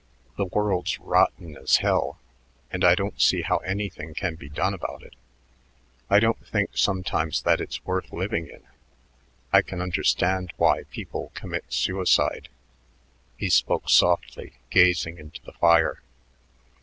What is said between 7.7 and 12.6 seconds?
worth living in. I can understand why people commit suicide."